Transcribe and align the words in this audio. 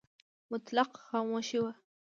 مطلق 0.51 0.91
خاموشي 1.09 1.57
وه. 1.63 1.71